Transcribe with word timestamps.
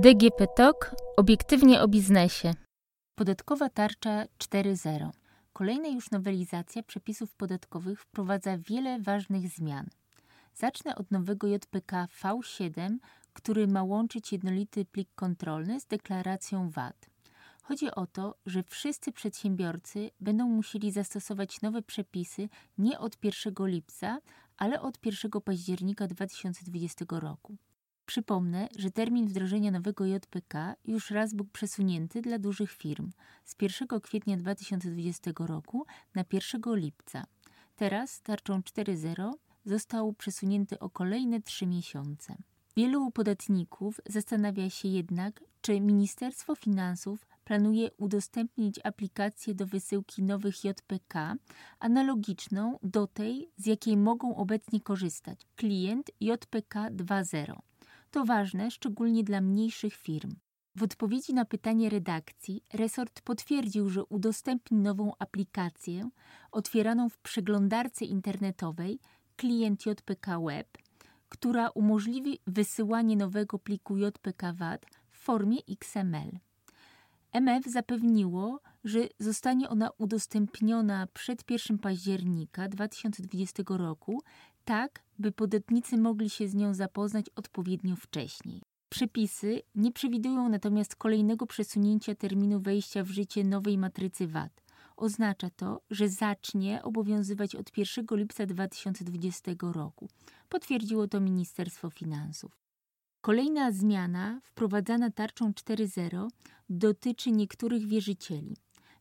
DGP 0.00 0.46
TOK 0.56 0.94
obiektywnie 1.16 1.82
o 1.82 1.88
biznesie. 1.88 2.54
Podatkowa 3.14 3.68
tarcza 3.68 4.24
4.0. 4.24 5.10
Kolejna 5.52 5.88
już 5.88 6.10
nowelizacja 6.10 6.82
przepisów 6.82 7.34
podatkowych 7.34 8.00
wprowadza 8.00 8.58
wiele 8.58 8.98
ważnych 9.00 9.48
zmian. 9.48 9.86
Zacznę 10.54 10.96
od 10.96 11.10
nowego 11.10 11.46
JPK 11.46 12.06
V7, 12.22 12.96
który 13.32 13.66
ma 13.66 13.82
łączyć 13.82 14.32
jednolity 14.32 14.84
plik 14.84 15.08
kontrolny 15.14 15.80
z 15.80 15.86
deklaracją 15.86 16.70
VAT. 16.70 17.10
Chodzi 17.62 17.90
o 17.90 18.06
to, 18.06 18.34
że 18.46 18.62
wszyscy 18.62 19.12
przedsiębiorcy 19.12 20.10
będą 20.20 20.48
musieli 20.48 20.92
zastosować 20.92 21.62
nowe 21.62 21.82
przepisy 21.82 22.48
nie 22.78 22.98
od 22.98 23.24
1 23.24 23.54
lipca, 23.66 24.18
ale 24.56 24.80
od 24.80 25.06
1 25.06 25.30
października 25.44 26.06
2020 26.06 27.04
roku. 27.10 27.56
Przypomnę, 28.08 28.68
że 28.78 28.90
termin 28.90 29.26
wdrożenia 29.26 29.70
nowego 29.70 30.06
JPK 30.06 30.74
już 30.84 31.10
raz 31.10 31.34
był 31.34 31.44
przesunięty 31.44 32.22
dla 32.22 32.38
dużych 32.38 32.72
firm 32.72 33.10
z 33.44 33.56
1 33.62 34.00
kwietnia 34.00 34.36
2020 34.36 35.30
roku 35.38 35.86
na 36.14 36.24
1 36.32 36.60
lipca. 36.66 37.26
Teraz 37.76 38.22
tarczą 38.22 38.60
4.0 38.60 39.32
został 39.64 40.12
przesunięty 40.12 40.78
o 40.78 40.90
kolejne 40.90 41.42
trzy 41.42 41.66
miesiące. 41.66 42.36
Wielu 42.76 43.10
podatników 43.10 44.00
zastanawia 44.06 44.70
się 44.70 44.88
jednak, 44.88 45.44
czy 45.60 45.80
Ministerstwo 45.80 46.54
Finansów 46.54 47.26
planuje 47.44 47.90
udostępnić 47.96 48.80
aplikację 48.84 49.54
do 49.54 49.66
wysyłki 49.66 50.22
nowych 50.22 50.64
JPK, 50.64 51.34
analogiczną 51.78 52.78
do 52.82 53.06
tej, 53.06 53.50
z 53.56 53.66
jakiej 53.66 53.96
mogą 53.96 54.36
obecnie 54.36 54.80
korzystać 54.80 55.40
klient 55.56 56.10
JPK 56.20 56.90
2.0. 56.90 57.58
To 58.10 58.24
ważne 58.24 58.70
szczególnie 58.70 59.24
dla 59.24 59.40
mniejszych 59.40 59.94
firm. 59.94 60.34
W 60.76 60.82
odpowiedzi 60.82 61.34
na 61.34 61.44
pytanie 61.44 61.90
redakcji, 61.90 62.62
resort 62.72 63.20
potwierdził, 63.20 63.88
że 63.88 64.04
udostępni 64.04 64.78
nową 64.78 65.12
aplikację 65.18 66.10
otwieraną 66.52 67.08
w 67.08 67.18
przeglądarce 67.18 68.04
internetowej 68.04 68.98
klient 69.36 69.86
JPK 69.86 70.40
Web, 70.40 70.78
która 71.28 71.68
umożliwi 71.68 72.38
wysyłanie 72.46 73.16
nowego 73.16 73.58
pliku 73.58 73.96
JPK 73.96 74.52
VAT 74.52 74.86
w 75.10 75.18
formie 75.18 75.58
XML. 75.68 76.38
MF 77.32 77.64
zapewniło, 77.64 78.60
że 78.84 78.98
zostanie 79.18 79.68
ona 79.68 79.90
udostępniona 79.98 81.06
przed 81.06 81.50
1 81.50 81.78
października 81.78 82.68
2020 82.68 83.62
roku, 83.68 84.22
tak 84.68 85.02
by 85.18 85.32
podatnicy 85.32 85.98
mogli 85.98 86.30
się 86.30 86.48
z 86.48 86.54
nią 86.54 86.74
zapoznać 86.74 87.26
odpowiednio 87.36 87.96
wcześniej. 87.96 88.62
Przepisy 88.88 89.62
nie 89.74 89.92
przewidują 89.92 90.48
natomiast 90.48 90.96
kolejnego 90.96 91.46
przesunięcia 91.46 92.14
terminu 92.14 92.60
wejścia 92.60 93.04
w 93.04 93.08
życie 93.08 93.44
nowej 93.44 93.78
matrycy 93.78 94.26
VAT. 94.26 94.62
Oznacza 94.96 95.50
to, 95.50 95.80
że 95.90 96.08
zacznie 96.08 96.82
obowiązywać 96.82 97.54
od 97.54 97.78
1 97.78 98.06
lipca 98.10 98.46
2020 98.46 99.52
roku. 99.60 100.08
Potwierdziło 100.48 101.08
to 101.08 101.20
Ministerstwo 101.20 101.90
Finansów. 101.90 102.58
Kolejna 103.20 103.72
zmiana 103.72 104.40
wprowadzana 104.44 105.10
tarczą 105.10 105.50
4.0 105.50 106.28
dotyczy 106.70 107.30
niektórych 107.30 107.86
wierzycieli. 107.86 108.56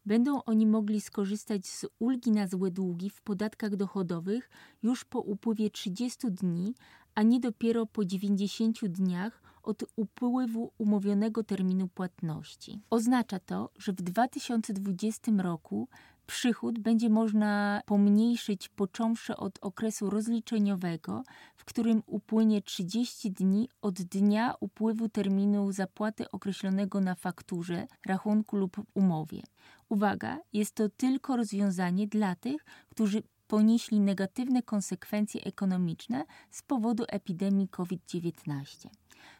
Będą 0.07 0.43
oni 0.43 0.67
mogli 0.67 1.01
skorzystać 1.01 1.67
z 1.67 1.85
ulgi 1.99 2.31
na 2.31 2.47
złe 2.47 2.71
długi 2.71 3.09
w 3.09 3.21
podatkach 3.21 3.75
dochodowych 3.75 4.49
już 4.83 5.05
po 5.05 5.19
upływie 5.19 5.69
30 5.69 6.31
dni, 6.31 6.73
a 7.15 7.23
nie 7.23 7.39
dopiero 7.39 7.85
po 7.85 8.05
90 8.05 8.85
dniach 8.85 9.41
od 9.63 9.83
upływu 9.95 10.71
umówionego 10.77 11.43
terminu 11.43 11.87
płatności. 11.87 12.79
Oznacza 12.89 13.39
to, 13.39 13.69
że 13.77 13.91
w 13.91 13.95
2020 13.95 15.31
roku 15.37 15.87
przychód 16.27 16.79
będzie 16.79 17.09
można 17.09 17.81
pomniejszyć 17.85 18.69
począwszy 18.69 19.37
od 19.37 19.59
okresu 19.61 20.09
rozliczeniowego, 20.09 21.23
w 21.55 21.65
którym 21.65 22.03
upłynie 22.05 22.61
30 22.61 23.31
dni 23.31 23.69
od 23.81 24.01
dnia 24.01 24.55
upływu 24.59 25.09
terminu 25.09 25.71
zapłaty 25.71 26.31
określonego 26.31 27.01
na 27.01 27.15
fakturze, 27.15 27.87
rachunku 28.05 28.57
lub 28.57 28.77
umowie. 28.93 29.41
Uwaga, 29.89 30.39
jest 30.53 30.75
to 30.75 30.89
tylko 30.89 31.37
rozwiązanie 31.37 32.07
dla 32.07 32.35
tych, 32.35 32.65
którzy 32.89 33.23
ponieśli 33.47 33.99
negatywne 33.99 34.63
konsekwencje 34.63 35.43
ekonomiczne 35.43 36.25
z 36.51 36.61
powodu 36.61 37.03
epidemii 37.07 37.67
COVID-19. 37.67 38.87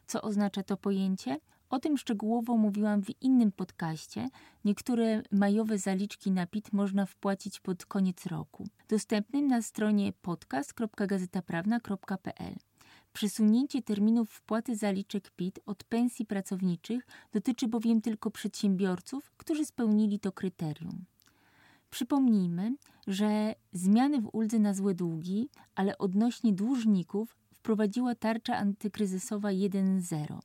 Co 0.07 0.21
oznacza 0.21 0.63
to 0.63 0.77
pojęcie? 0.77 1.39
O 1.69 1.79
tym 1.79 1.97
szczegółowo 1.97 2.57
mówiłam 2.57 3.03
w 3.03 3.21
innym 3.21 3.51
podcaście. 3.51 4.29
Niektóre 4.65 5.23
majowe 5.31 5.77
zaliczki 5.77 6.31
na 6.31 6.47
PIT 6.47 6.73
można 6.73 7.05
wpłacić 7.05 7.59
pod 7.59 7.85
koniec 7.85 8.25
roku, 8.25 8.67
dostępnym 8.89 9.47
na 9.47 9.61
stronie 9.61 10.13
podcast.gazetaprawna.pl. 10.21 12.55
Przesunięcie 13.17 13.81
terminów 13.81 14.29
wpłaty 14.29 14.75
zaliczek 14.75 15.31
PIT 15.31 15.59
od 15.65 15.83
pensji 15.83 16.25
pracowniczych 16.25 17.07
dotyczy 17.31 17.67
bowiem 17.67 18.01
tylko 18.01 18.31
przedsiębiorców, 18.31 19.31
którzy 19.37 19.65
spełnili 19.65 20.19
to 20.19 20.31
kryterium. 20.31 21.05
Przypomnijmy, 21.89 22.75
że 23.07 23.55
zmiany 23.73 24.21
w 24.21 24.29
uldze 24.33 24.59
na 24.59 24.73
złe 24.73 24.93
długi, 24.93 25.49
ale 25.75 25.97
odnośnie 25.97 26.53
dłużników 26.53 27.35
wprowadziła 27.53 28.15
tarcza 28.15 28.57
antykryzysowa 28.57 29.49
1.0. 29.49 30.39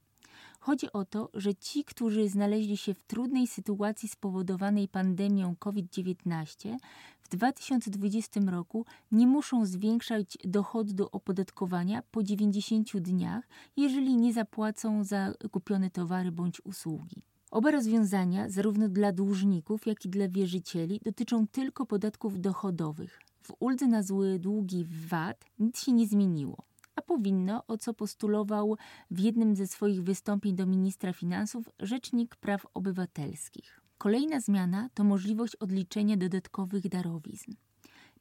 Chodzi 0.64 0.92
o 0.92 1.04
to, 1.04 1.30
że 1.34 1.54
ci, 1.54 1.84
którzy 1.84 2.28
znaleźli 2.28 2.76
się 2.76 2.94
w 2.94 3.02
trudnej 3.02 3.46
sytuacji 3.46 4.08
spowodowanej 4.08 4.88
pandemią 4.88 5.56
COVID-19 5.56 6.76
w 7.22 7.28
2020 7.28 8.40
roku 8.40 8.86
nie 9.12 9.26
muszą 9.26 9.66
zwiększać 9.66 10.38
dochodu 10.44 10.92
do 10.92 11.10
opodatkowania 11.10 12.02
po 12.10 12.22
90 12.22 12.98
dniach, 12.98 13.48
jeżeli 13.76 14.16
nie 14.16 14.32
zapłacą 14.32 15.04
za 15.04 15.34
kupione 15.50 15.90
towary 15.90 16.32
bądź 16.32 16.60
usługi. 16.64 17.22
Oba 17.50 17.70
rozwiązania, 17.70 18.48
zarówno 18.48 18.88
dla 18.88 19.12
dłużników, 19.12 19.86
jak 19.86 20.04
i 20.04 20.08
dla 20.08 20.28
wierzycieli, 20.28 21.00
dotyczą 21.04 21.46
tylko 21.46 21.86
podatków 21.86 22.40
dochodowych. 22.40 23.20
W 23.42 23.52
uldze 23.60 23.86
na 23.86 24.02
złe 24.02 24.38
długi 24.38 24.86
VAT 25.08 25.44
nic 25.58 25.84
się 25.84 25.92
nie 25.92 26.06
zmieniło 26.06 26.71
powinno, 27.16 27.66
o 27.66 27.78
co 27.78 27.94
postulował 27.94 28.76
w 29.10 29.18
jednym 29.18 29.56
ze 29.56 29.66
swoich 29.66 30.02
wystąpień 30.02 30.56
do 30.56 30.66
ministra 30.66 31.12
finansów 31.12 31.70
Rzecznik 31.78 32.36
Praw 32.36 32.66
Obywatelskich. 32.74 33.80
Kolejna 33.98 34.40
zmiana 34.40 34.88
to 34.94 35.04
możliwość 35.04 35.56
odliczenia 35.56 36.16
dodatkowych 36.16 36.88
darowizn. 36.88 37.52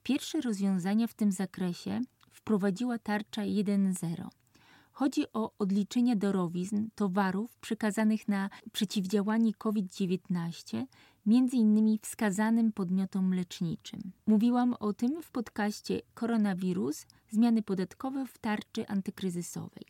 Pierwsze 0.04 0.42
rozwiązania 0.42 1.08
w 1.08 1.14
tym 1.14 1.32
zakresie 1.32 2.02
wprowadziła 2.32 3.00
tarcza 3.00 3.42
1.0. 3.42 4.28
Chodzi 4.92 5.26
o 5.34 5.52
odliczenie 5.60 6.16
darowizn 6.16 6.88
towarów 6.96 7.58
przekazanych 7.58 8.28
na 8.28 8.50
przeciwdziałanie 8.72 9.54
COVID-19 9.54 10.86
między 11.26 11.56
innymi 11.56 12.00
wskazanym 12.02 12.72
podmiotom 12.72 13.34
leczniczym. 13.34 14.12
Mówiłam 14.28 14.76
o 14.80 14.94
tym 14.94 15.22
w 15.22 15.32
podcaście 15.32 16.02
Koronawirus 16.14 17.06
zmiany 17.32 17.64
podatkowe 17.64 18.26
w 18.26 18.38
tarczy 18.38 18.88
antykryzysowej. 18.88 19.86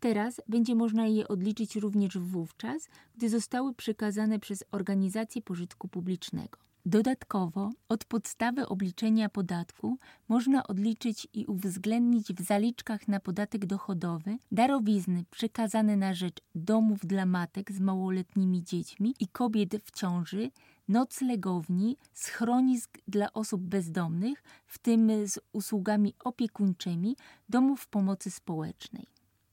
Teraz 0.00 0.40
będzie 0.48 0.74
można 0.74 1.06
je 1.06 1.28
odliczyć 1.28 1.76
również 1.76 2.18
wówczas, 2.18 2.88
gdy 3.16 3.28
zostały 3.28 3.74
przekazane 3.74 4.38
przez 4.38 4.64
organizacje 4.70 5.42
pożytku 5.42 5.88
publicznego. 5.88 6.58
Dodatkowo 6.86 7.70
od 7.88 8.04
podstawy 8.04 8.68
obliczenia 8.68 9.28
podatku 9.28 9.98
można 10.28 10.66
odliczyć 10.66 11.28
i 11.34 11.46
uwzględnić 11.46 12.32
w 12.34 12.42
zaliczkach 12.42 13.08
na 13.08 13.20
podatek 13.20 13.66
dochodowy 13.66 14.36
darowizny 14.52 15.24
przekazane 15.30 15.96
na 15.96 16.14
rzecz 16.14 16.40
domów 16.54 16.98
dla 17.06 17.26
matek 17.26 17.72
z 17.72 17.80
małoletnimi 17.80 18.62
dziećmi 18.62 19.14
i 19.20 19.28
kobiet 19.28 19.82
w 19.84 19.90
ciąży, 19.90 20.50
noclegowni, 20.88 21.96
schronisk 22.12 22.98
dla 23.08 23.32
osób 23.32 23.62
bezdomnych, 23.62 24.42
w 24.66 24.78
tym 24.78 25.26
z 25.26 25.38
usługami 25.52 26.14
opiekuńczymi, 26.24 27.16
domów 27.48 27.86
pomocy 27.86 28.30
społecznej. 28.30 29.06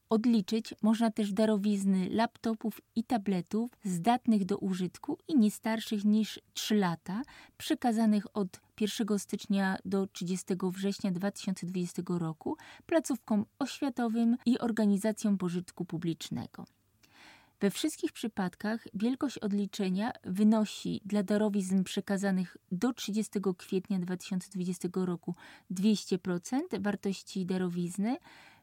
Odliczyć 0.10 0.74
można 0.82 1.12
też 1.12 1.34
darowizny 1.34 2.10
laptopów 2.10 2.82
i 2.96 3.04
tabletów 3.04 3.72
zdatnych 3.84 4.46
do 4.46 4.58
użytku 4.58 5.18
i 5.28 5.38
nie 5.38 5.52
starszych 5.52 6.06
niż 6.06 6.40
3 6.54 6.76
lata, 6.76 7.22
przekazanych 7.58 8.38
od 8.38 8.62
1 8.80 9.20
stycznia 9.20 9.78
do 9.86 10.08
30 10.08 10.46
września 10.64 11.12
2020 11.12 12.02
roku 12.08 12.58
placówkom 12.86 13.46
oświatowym 13.60 14.38
i 14.46 14.60
organizacjom 14.60 15.38
pożytku 15.38 15.86
publicznego. 15.86 16.66
We 17.62 17.72
wszystkich 17.72 18.12
przypadkach 18.12 18.88
wielkość 18.94 19.38
odliczenia 19.38 20.12
wynosi 20.24 21.02
dla 21.06 21.24
darowizn 21.24 21.84
przekazanych 21.84 22.58
do 22.72 22.94
30 22.94 23.32
kwietnia 23.58 24.00
2020 24.00 24.90
roku 24.94 25.36
200% 25.72 26.82
wartości 26.82 27.46
darowizny, 27.46 28.18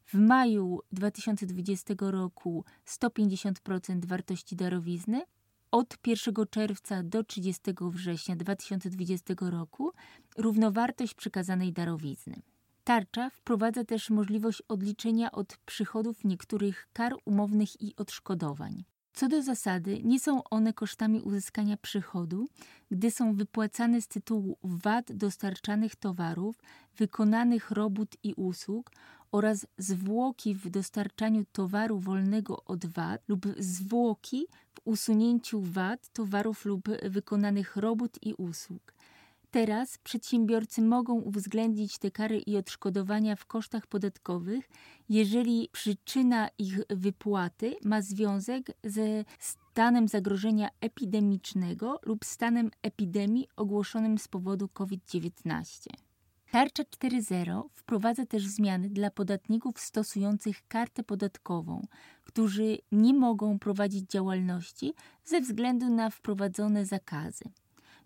W 0.06 0.14
maju 0.14 0.80
2020 0.92 1.94
roku 2.00 2.64
150% 2.86 4.04
wartości 4.04 4.56
darowizny, 4.56 5.22
od 5.70 5.96
1 6.06 6.34
czerwca 6.50 7.02
do 7.02 7.24
30 7.24 7.62
września 7.80 8.36
2020 8.36 9.34
roku 9.40 9.92
równowartość 10.36 11.14
przekazanej 11.14 11.72
darowizny. 11.72 12.42
Tarcza 12.88 13.30
wprowadza 13.30 13.84
też 13.84 14.10
możliwość 14.10 14.62
odliczenia 14.68 15.32
od 15.32 15.56
przychodów 15.56 16.24
niektórych 16.24 16.88
kar 16.92 17.14
umownych 17.24 17.82
i 17.82 17.96
odszkodowań. 17.96 18.84
Co 19.12 19.28
do 19.28 19.42
zasady, 19.42 20.00
nie 20.04 20.20
są 20.20 20.44
one 20.44 20.72
kosztami 20.72 21.20
uzyskania 21.20 21.76
przychodu, 21.76 22.48
gdy 22.90 23.10
są 23.10 23.34
wypłacane 23.34 24.02
z 24.02 24.08
tytułu 24.08 24.58
VAT 24.62 25.12
dostarczanych 25.12 25.96
towarów, 25.96 26.56
wykonanych 26.96 27.70
robót 27.70 28.16
i 28.22 28.34
usług 28.34 28.90
oraz 29.32 29.66
zwłoki 29.78 30.54
w 30.54 30.70
dostarczaniu 30.70 31.44
towaru 31.52 31.98
wolnego 31.98 32.64
od 32.64 32.86
VAT 32.86 33.22
lub 33.28 33.46
zwłoki 33.58 34.46
w 34.74 34.80
usunięciu 34.84 35.60
VAT 35.60 36.08
towarów 36.08 36.64
lub 36.64 36.88
wykonanych 37.02 37.76
robót 37.76 38.18
i 38.22 38.34
usług. 38.34 38.97
Teraz 39.50 39.98
przedsiębiorcy 39.98 40.82
mogą 40.82 41.14
uwzględnić 41.14 41.98
te 41.98 42.10
kary 42.10 42.38
i 42.38 42.56
odszkodowania 42.56 43.36
w 43.36 43.46
kosztach 43.46 43.86
podatkowych, 43.86 44.68
jeżeli 45.08 45.68
przyczyna 45.72 46.48
ich 46.58 46.78
wypłaty 46.90 47.76
ma 47.84 48.02
związek 48.02 48.66
ze 48.84 49.24
stanem 49.38 50.08
zagrożenia 50.08 50.68
epidemicznego 50.80 52.00
lub 52.02 52.24
stanem 52.24 52.70
epidemii 52.82 53.48
ogłoszonym 53.56 54.18
z 54.18 54.28
powodu 54.28 54.68
COVID-19. 54.68 55.90
Tarcza 56.50 56.82
4.0 56.82 57.62
wprowadza 57.74 58.26
też 58.26 58.46
zmiany 58.46 58.90
dla 58.90 59.10
podatników 59.10 59.80
stosujących 59.80 60.68
kartę 60.68 61.02
podatkową, 61.02 61.86
którzy 62.24 62.78
nie 62.92 63.14
mogą 63.14 63.58
prowadzić 63.58 64.10
działalności 64.10 64.94
ze 65.24 65.40
względu 65.40 65.88
na 65.88 66.10
wprowadzone 66.10 66.86
zakazy. 66.86 67.44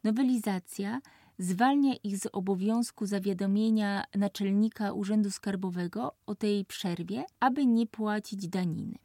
Nowelizacja 0.05 1.01
zwalnia 1.39 1.95
ich 2.05 2.19
z 2.19 2.29
obowiązku 2.33 3.07
zawiadomienia 3.07 4.05
naczelnika 4.15 4.93
Urzędu 4.93 5.31
Skarbowego 5.31 6.15
o 6.27 6.35
tej 6.35 6.65
przerwie, 6.65 7.25
aby 7.41 7.67
nie 7.67 7.87
płacić 7.87 8.49
daniny. 8.49 8.99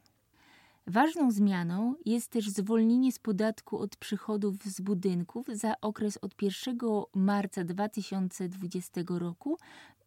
Ważną 0.86 1.30
zmianą 1.30 1.94
jest 2.04 2.30
też 2.30 2.48
zwolnienie 2.48 3.12
z 3.12 3.18
podatku 3.18 3.78
od 3.78 3.96
przychodów 3.96 4.64
z 4.64 4.80
budynków 4.80 5.46
za 5.52 5.80
okres 5.80 6.16
od 6.16 6.42
1 6.42 6.78
marca 7.14 7.64
2020 7.64 9.00
roku 9.08 9.58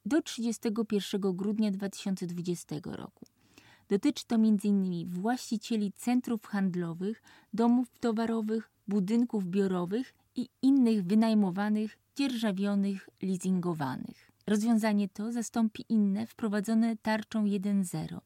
do 0.06 0.22
31 0.22 1.22
grudnia 1.22 1.72
2020 1.72 2.76
roku. 2.86 3.26
Dotyczy 3.90 4.28
to 4.28 4.36
m.in. 4.36 5.10
właścicieli 5.10 5.92
centrów 5.92 6.46
handlowych, 6.46 7.24
domów 7.54 7.88
towarowych, 8.00 8.72
budynków 8.88 9.46
biurowych 9.46 10.14
i 10.36 10.50
innych 10.62 11.04
wynajmowanych, 11.04 11.98
dzierżawionych, 12.16 13.10
leasingowanych. 13.22 14.32
Rozwiązanie 14.48 15.10
to 15.10 15.32
zastąpi 15.32 15.86
inne 15.90 16.28
wprowadzone 16.28 16.98
tarczą 16.98 17.46
1.0. 17.46 18.20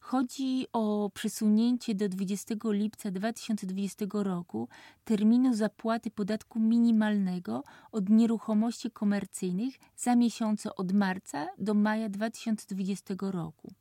Chodzi 0.00 0.66
o 0.72 1.10
przesunięcie 1.14 1.94
do 1.94 2.08
20 2.08 2.54
lipca 2.64 3.10
2020 3.10 4.06
roku 4.12 4.68
terminu 5.04 5.54
zapłaty 5.54 6.10
podatku 6.10 6.60
minimalnego 6.60 7.64
od 7.92 8.08
nieruchomości 8.08 8.90
komercyjnych 8.90 9.74
za 9.96 10.16
miesiące 10.16 10.74
od 10.74 10.92
marca 10.92 11.46
do 11.58 11.74
maja 11.74 12.08
2020 12.08 13.14
roku. 13.20 13.72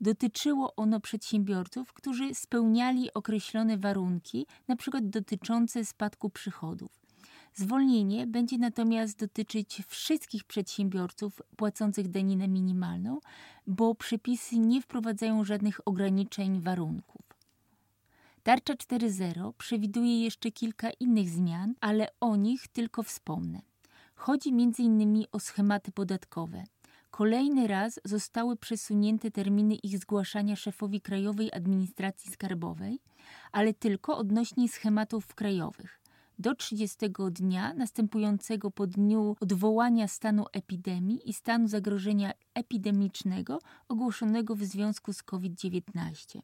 Dotyczyło 0.00 0.76
ono 0.76 1.00
przedsiębiorców, 1.00 1.92
którzy 1.92 2.34
spełniali 2.34 3.14
określone 3.14 3.78
warunki, 3.78 4.46
np. 4.68 4.98
dotyczące 5.02 5.84
spadku 5.84 6.30
przychodów. 6.30 7.05
Zwolnienie 7.58 8.26
będzie 8.26 8.58
natomiast 8.58 9.18
dotyczyć 9.18 9.82
wszystkich 9.88 10.44
przedsiębiorców 10.44 11.42
płacących 11.56 12.08
daninę 12.08 12.48
minimalną, 12.48 13.20
bo 13.66 13.94
przepisy 13.94 14.58
nie 14.58 14.82
wprowadzają 14.82 15.44
żadnych 15.44 15.88
ograniczeń 15.88 16.60
warunków. 16.60 17.22
Tarcza 18.42 18.74
4.0 18.74 19.52
przewiduje 19.58 20.22
jeszcze 20.24 20.50
kilka 20.50 20.90
innych 20.90 21.30
zmian, 21.30 21.74
ale 21.80 22.08
o 22.20 22.36
nich 22.36 22.68
tylko 22.68 23.02
wspomnę. 23.02 23.60
Chodzi 24.14 24.48
m.in. 24.48 25.24
o 25.32 25.40
schematy 25.40 25.92
podatkowe. 25.92 26.64
Kolejny 27.10 27.66
raz 27.66 28.00
zostały 28.04 28.56
przesunięte 28.56 29.30
terminy 29.30 29.74
ich 29.74 29.98
zgłaszania 29.98 30.56
szefowi 30.56 31.00
Krajowej 31.00 31.52
Administracji 31.52 32.32
Skarbowej, 32.32 32.98
ale 33.52 33.74
tylko 33.74 34.18
odnośnie 34.18 34.68
schematów 34.68 35.34
krajowych 35.34 36.05
do 36.38 36.54
30 36.54 36.96
dnia 37.30 37.74
następującego 37.74 38.70
po 38.70 38.86
dniu 38.86 39.36
odwołania 39.40 40.08
stanu 40.08 40.44
epidemii 40.52 41.30
i 41.30 41.32
stanu 41.32 41.68
zagrożenia 41.68 42.32
epidemicznego 42.54 43.58
ogłoszonego 43.88 44.54
w 44.54 44.64
związku 44.64 45.12
z 45.12 45.22
COVID-19. 45.22 46.40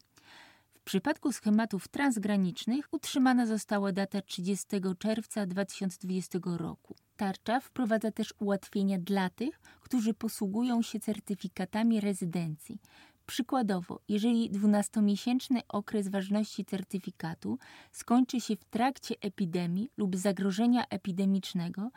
W 0.74 0.84
przypadku 0.84 1.32
schematów 1.32 1.88
transgranicznych 1.88 2.88
utrzymana 2.90 3.46
została 3.46 3.92
data 3.92 4.22
30 4.22 4.66
czerwca 4.98 5.46
2020 5.46 6.38
roku. 6.44 6.94
Tarcza 7.16 7.60
wprowadza 7.60 8.10
też 8.10 8.34
ułatwienia 8.38 8.98
dla 8.98 9.30
tych, 9.30 9.60
którzy 9.80 10.14
posługują 10.14 10.82
się 10.82 11.00
certyfikatami 11.00 12.00
rezydencji. 12.00 12.78
Przykładowo, 13.26 14.00
jeżeli 14.08 14.50
12-miesięczny 14.50 15.60
okres 15.68 16.08
ważności 16.08 16.64
certyfikatu 16.64 17.58
skończy 17.92 18.40
się 18.40 18.56
w 18.56 18.64
trakcie 18.64 19.14
epidemii 19.20 19.90
lub 19.96 20.16
zagrożenia 20.16 20.84
epidemicznego, 20.90 21.90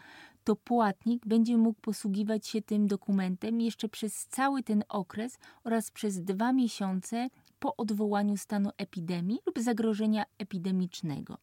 to 0.43 0.55
płatnik 0.55 1.27
będzie 1.27 1.57
mógł 1.57 1.81
posługiwać 1.81 2.47
się 2.47 2.61
tym 2.61 2.87
dokumentem 2.87 3.61
jeszcze 3.61 3.89
przez 3.89 4.25
cały 4.25 4.63
ten 4.63 4.83
okres 4.89 5.37
oraz 5.63 5.91
przez 5.91 6.23
dwa 6.23 6.53
miesiące 6.53 7.29
po 7.59 7.75
odwołaniu 7.75 8.37
stanu 8.37 8.69
epidemii 8.77 9.39
lub 9.45 9.59
zagrożenia 9.59 10.25
epidemicznego. 10.37 11.37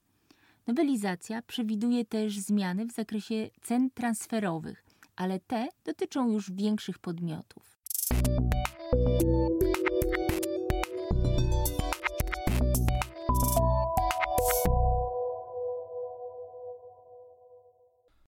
Nowelizacja 0.66 1.42
przewiduje 1.42 2.04
też 2.04 2.38
zmiany 2.38 2.86
w 2.86 2.92
zakresie 2.92 3.50
cen 3.62 3.90
transferowych, 3.90 4.84
ale 5.16 5.40
te 5.40 5.68
dotyczą 5.84 6.32
już 6.32 6.52
większych 6.52 6.98
podmiotów. 6.98 7.78